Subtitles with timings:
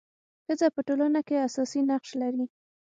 [0.45, 2.45] ښځه په ټولنه کي اساسي نقش لري.